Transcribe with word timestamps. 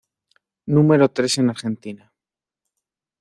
Número 0.75 1.09
tres 1.15 1.37
en 1.37 1.51
Argentina. 1.51 2.11